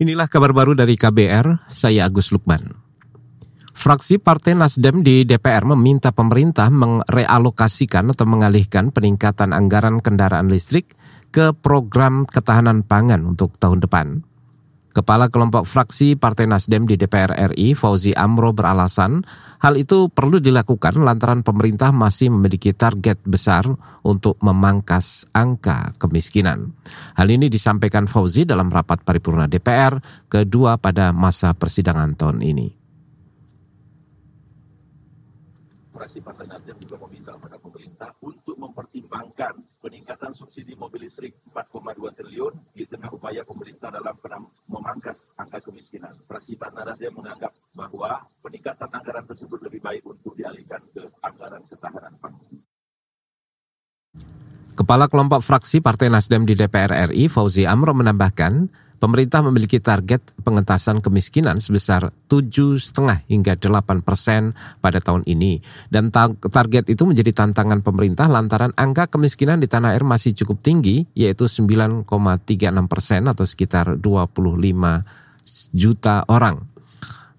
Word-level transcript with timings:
Inilah 0.00 0.32
kabar 0.32 0.56
baru 0.56 0.72
dari 0.72 0.96
KBR, 0.96 1.68
saya 1.68 2.08
Agus 2.08 2.32
Lukman. 2.32 2.72
Fraksi 3.76 4.16
Partai 4.16 4.56
Nasdem 4.56 5.04
di 5.04 5.28
DPR 5.28 5.68
meminta 5.68 6.08
pemerintah 6.08 6.72
merealokasikan 6.72 8.08
atau 8.08 8.24
mengalihkan 8.24 8.96
peningkatan 8.96 9.52
anggaran 9.52 10.00
kendaraan 10.00 10.48
listrik 10.48 10.96
ke 11.28 11.52
program 11.52 12.24
ketahanan 12.24 12.80
pangan 12.80 13.28
untuk 13.28 13.60
tahun 13.60 13.84
depan. 13.84 14.24
Kepala 14.90 15.30
kelompok 15.30 15.70
fraksi 15.70 16.18
Partai 16.18 16.50
Nasdem 16.50 16.82
di 16.82 16.98
DPR 16.98 17.54
RI, 17.54 17.78
Fauzi 17.78 18.10
Amro 18.10 18.50
beralasan 18.50 19.22
hal 19.62 19.78
itu 19.78 20.10
perlu 20.10 20.42
dilakukan 20.42 20.98
lantaran 20.98 21.46
pemerintah 21.46 21.94
masih 21.94 22.34
memiliki 22.34 22.74
target 22.74 23.22
besar 23.22 23.70
untuk 24.02 24.34
memangkas 24.42 25.30
angka 25.30 25.94
kemiskinan. 26.02 26.74
Hal 27.14 27.30
ini 27.30 27.46
disampaikan 27.46 28.10
Fauzi 28.10 28.42
dalam 28.42 28.66
rapat 28.66 29.06
paripurna 29.06 29.46
DPR 29.46 30.26
kedua 30.26 30.74
pada 30.74 31.14
masa 31.14 31.54
persidangan 31.54 32.18
tahun 32.18 32.42
ini. 32.42 32.79
Fraksi 36.00 36.24
Partai 36.24 36.48
Nasdem 36.48 36.80
juga 36.80 36.96
meminta 37.04 37.36
kepada 37.36 37.60
pemerintah 37.60 38.08
untuk 38.24 38.56
mempertimbangkan 38.56 39.52
peningkatan 39.84 40.32
subsidi 40.32 40.72
mobil 40.72 41.04
listrik 41.04 41.28
4,2 41.52 42.16
triliun 42.16 42.56
di 42.72 42.88
tengah 42.88 43.12
upaya 43.12 43.44
pemerintah 43.44 43.92
dalam 43.92 44.16
memangkas 44.72 45.36
angka 45.36 45.60
kemiskinan. 45.60 46.16
Fraksi 46.24 46.56
Partai 46.56 46.88
Nasdem 46.88 47.12
menganggap 47.12 47.52
bahwa 47.76 48.16
peningkatan 48.40 48.88
anggaran 48.88 49.28
tersebut 49.28 49.60
lebih 49.60 49.84
baik 49.84 50.00
untuk 50.08 50.32
dialihkan 50.40 50.80
ke 50.88 51.04
anggaran 51.20 51.60
ketahanan 51.68 52.14
pangan. 52.16 52.48
Kepala 54.72 55.04
kelompok 55.12 55.44
fraksi 55.44 55.84
Partai 55.84 56.08
Nasdem 56.08 56.48
di 56.48 56.56
DPR 56.56 57.12
RI, 57.12 57.28
Fauzi 57.28 57.68
Amro 57.68 57.92
menambahkan, 57.92 58.72
pemerintah 59.00 59.40
memiliki 59.40 59.80
target 59.80 60.20
pengentasan 60.44 61.00
kemiskinan 61.00 61.56
sebesar 61.58 62.12
7,5 62.28 62.92
hingga 63.26 63.56
8 63.56 64.04
persen 64.04 64.52
pada 64.78 65.00
tahun 65.00 65.24
ini. 65.24 65.58
Dan 65.88 66.12
target 66.12 66.92
itu 66.92 67.02
menjadi 67.08 67.32
tantangan 67.32 67.80
pemerintah 67.80 68.28
lantaran 68.28 68.76
angka 68.76 69.08
kemiskinan 69.08 69.58
di 69.58 69.66
tanah 69.66 69.96
air 69.96 70.04
masih 70.04 70.36
cukup 70.36 70.60
tinggi, 70.60 71.08
yaitu 71.16 71.48
9,36 71.48 72.04
persen 72.86 73.24
atau 73.26 73.48
sekitar 73.48 73.96
25 73.96 75.72
juta 75.72 76.22
orang. 76.28 76.68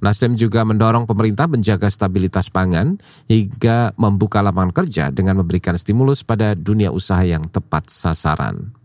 Nasdem 0.01 0.33
juga 0.33 0.65
mendorong 0.65 1.05
pemerintah 1.05 1.45
menjaga 1.45 1.85
stabilitas 1.85 2.49
pangan 2.49 2.97
hingga 3.29 3.93
membuka 4.01 4.41
lapangan 4.41 4.73
kerja 4.73 5.13
dengan 5.13 5.37
memberikan 5.37 5.77
stimulus 5.77 6.25
pada 6.25 6.57
dunia 6.57 6.89
usaha 6.89 7.21
yang 7.21 7.45
tepat 7.53 7.85
sasaran. 7.85 8.80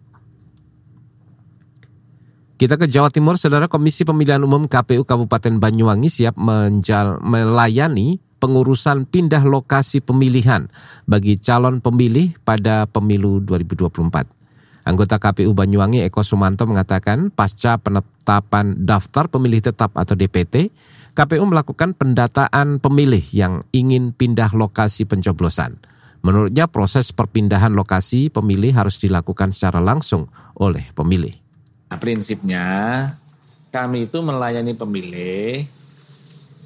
Kita 2.57 2.81
ke 2.81 2.89
Jawa 2.89 3.13
Timur, 3.13 3.37
Saudara 3.37 3.69
Komisi 3.69 4.09
Pemilihan 4.09 4.41
Umum 4.41 4.65
KPU 4.65 5.05
Kabupaten 5.05 5.61
Banyuwangi 5.61 6.09
siap 6.09 6.41
menjal, 6.41 7.21
melayani 7.21 8.17
pengurusan 8.41 9.05
pindah 9.05 9.45
lokasi 9.45 10.01
pemilihan 10.01 10.65
bagi 11.05 11.37
calon 11.37 11.85
pemilih 11.85 12.33
pada 12.49 12.89
pemilu 12.89 13.45
2024. 13.45 14.89
Anggota 14.89 15.21
KPU 15.21 15.53
Banyuwangi 15.53 16.01
Eko 16.09 16.25
Sumanto 16.25 16.65
mengatakan 16.65 17.29
pasca 17.29 17.77
penetapan 17.77 18.73
daftar 18.89 19.29
pemilih 19.29 19.61
tetap 19.61 19.93
atau 19.93 20.17
DPT, 20.17 20.73
KPU 21.13 21.45
melakukan 21.45 21.93
pendataan 21.93 22.81
pemilih 22.81 23.37
yang 23.37 23.69
ingin 23.77 24.17
pindah 24.17 24.57
lokasi 24.57 25.05
pencoblosan. 25.05 25.77
Menurutnya 26.25 26.73
proses 26.73 27.13
perpindahan 27.13 27.77
lokasi 27.77 28.33
pemilih 28.33 28.73
harus 28.73 28.97
dilakukan 28.97 29.53
secara 29.53 29.85
langsung 29.85 30.33
oleh 30.57 30.89
pemilih. 30.97 31.46
Nah, 31.87 31.99
prinsipnya 32.03 32.67
kami 33.71 34.11
itu 34.11 34.19
melayani 34.25 34.75
pemilih 34.75 35.69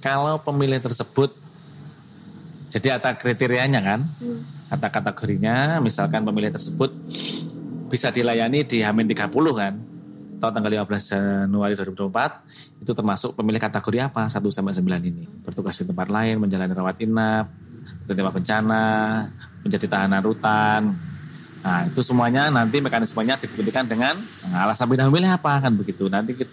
kalau 0.00 0.40
pemilih 0.40 0.80
tersebut 0.80 1.36
jadi 2.70 3.02
ada 3.02 3.18
kriterianya 3.18 3.82
kan, 3.82 4.00
hmm. 4.06 4.70
kata 4.70 4.88
kategorinya, 4.88 5.82
misalkan 5.82 6.22
pemilih 6.22 6.54
tersebut 6.54 6.94
bisa 7.91 8.14
dilayani 8.14 8.62
di 8.62 8.78
Hamin 8.78 9.10
30 9.10 9.26
kan, 9.59 9.75
atau 10.38 10.48
tanggal 10.54 10.86
15 10.86 10.86
Januari 11.10 11.75
2024 11.75 12.86
itu 12.86 12.92
termasuk 12.94 13.34
pemilih 13.34 13.59
kategori 13.59 13.98
apa? 14.06 14.30
1 14.30 14.38
sampai 14.54 14.72
9 14.72 15.03
ini. 15.03 15.26
Bertugas 15.42 15.82
di 15.82 15.84
tempat 15.84 16.09
lain 16.09 16.38
menjalani 16.38 16.72
rawat 16.72 16.97
inap 17.03 17.50
terima 18.06 18.30
bencana 18.30 18.84
menjadi 19.66 19.86
tahanan 19.86 20.22
rutan 20.22 20.82
Nah, 21.60 21.84
itu 21.84 22.00
semuanya 22.00 22.48
nanti 22.48 22.81
mekanismenya 22.81 23.37
dibuktikan 23.37 23.84
dengan 23.84 24.16
nah, 24.48 24.65
alasan 24.65 24.88
pindah 24.88 25.06
memilih 25.12 25.37
apa 25.37 25.60
kan 25.60 25.72
begitu. 25.76 26.09
Nanti 26.09 26.32
kita... 26.32 26.53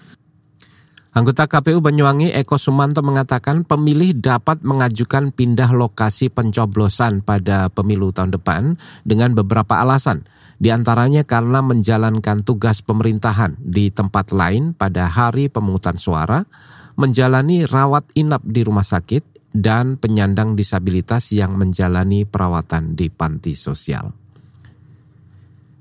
Anggota 1.18 1.50
KPU 1.50 1.82
Banyuwangi 1.82 2.30
Eko 2.30 2.62
Sumanto 2.62 3.02
mengatakan 3.02 3.66
pemilih 3.66 4.14
dapat 4.22 4.62
mengajukan 4.62 5.34
pindah 5.34 5.74
lokasi 5.74 6.30
pencoblosan 6.30 7.26
pada 7.26 7.74
pemilu 7.74 8.14
tahun 8.14 8.38
depan 8.38 8.78
dengan 9.02 9.34
beberapa 9.34 9.82
alasan. 9.82 10.30
Di 10.62 10.70
antaranya 10.70 11.26
karena 11.26 11.66
menjalankan 11.66 12.46
tugas 12.46 12.86
pemerintahan 12.86 13.58
di 13.58 13.90
tempat 13.90 14.30
lain 14.30 14.78
pada 14.78 15.10
hari 15.10 15.50
pemungutan 15.50 15.98
suara, 15.98 16.46
menjalani 17.02 17.66
rawat 17.66 18.14
inap 18.14 18.46
di 18.46 18.62
rumah 18.62 18.86
sakit, 18.86 19.38
dan 19.58 19.98
penyandang 19.98 20.54
disabilitas 20.54 21.34
yang 21.34 21.58
menjalani 21.58 22.30
perawatan 22.30 22.94
di 22.94 23.10
panti 23.10 23.58
sosial. 23.58 24.27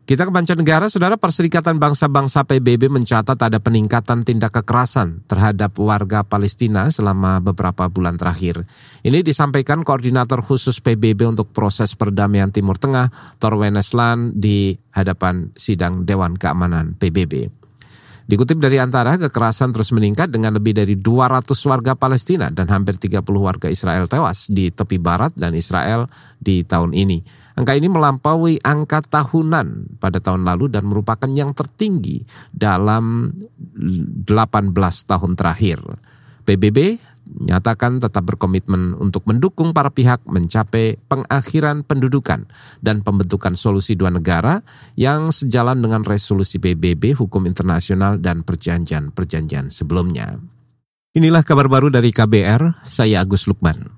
Kita 0.07 0.23
ke 0.23 0.31
mancanegara, 0.31 0.87
saudara 0.87 1.19
Perserikatan 1.19 1.83
Bangsa-Bangsa 1.83 2.47
PBB 2.47 2.87
mencatat 2.87 3.35
ada 3.43 3.59
peningkatan 3.59 4.23
tindak 4.23 4.55
kekerasan 4.55 5.27
terhadap 5.27 5.75
warga 5.83 6.23
Palestina 6.23 6.87
selama 6.95 7.43
beberapa 7.43 7.91
bulan 7.91 8.15
terakhir. 8.15 8.63
Ini 9.03 9.27
disampaikan 9.27 9.83
Koordinator 9.83 10.47
Khusus 10.47 10.79
PBB 10.79 11.27
untuk 11.27 11.51
proses 11.51 11.99
perdamaian 11.99 12.55
Timur 12.55 12.79
Tengah, 12.79 13.11
Thor 13.43 13.59
Wenesland, 13.59 14.39
di 14.39 14.79
hadapan 14.95 15.51
sidang 15.59 16.07
Dewan 16.07 16.39
Keamanan 16.39 16.95
PBB. 16.95 17.66
Dikutip 18.27 18.59
dari 18.59 18.83
antara, 18.83 19.15
kekerasan 19.15 19.71
terus 19.71 19.95
meningkat 19.95 20.35
dengan 20.35 20.59
lebih 20.59 20.75
dari 20.75 20.99
200 20.99 21.47
warga 21.71 21.95
Palestina 21.95 22.51
dan 22.51 22.67
hampir 22.75 22.99
30 22.99 23.23
warga 23.39 23.71
Israel 23.71 24.11
tewas 24.11 24.51
di 24.51 24.75
tepi 24.75 24.99
barat 24.99 25.31
dan 25.39 25.55
Israel 25.55 26.11
di 26.43 26.67
tahun 26.67 26.91
ini. 26.91 27.23
Angka 27.55 27.79
ini 27.79 27.87
melampaui 27.87 28.59
angka 28.67 29.07
tahunan 29.07 29.97
pada 30.03 30.19
tahun 30.19 30.43
lalu 30.43 30.75
dan 30.75 30.91
merupakan 30.91 31.31
yang 31.31 31.55
tertinggi 31.55 32.27
dalam 32.51 33.31
18 33.79 34.27
tahun 35.07 35.33
terakhir. 35.39 35.79
PBB 36.47 37.03
nyatakan 37.27 37.99
tetap 37.99 38.23
berkomitmen 38.23 38.95
untuk 38.95 39.27
mendukung 39.27 39.75
para 39.75 39.91
pihak 39.91 40.23
mencapai 40.31 40.95
pengakhiran 41.11 41.83
pendudukan 41.83 42.47
dan 42.79 43.03
pembentukan 43.03 43.59
solusi 43.59 43.99
dua 43.99 44.15
negara 44.15 44.63
yang 44.95 45.35
sejalan 45.35 45.83
dengan 45.83 46.07
resolusi 46.07 46.63
PBB, 46.63 47.19
hukum 47.19 47.51
internasional, 47.51 48.23
dan 48.23 48.47
perjanjian-perjanjian 48.47 49.75
sebelumnya. 49.75 50.39
Inilah 51.17 51.43
kabar 51.43 51.67
baru 51.67 51.89
dari 51.91 52.15
KBR, 52.15 52.85
saya 52.87 53.25
Agus 53.25 53.49
Lukman. 53.51 53.96